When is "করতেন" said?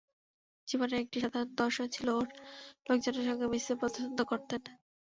4.23-4.61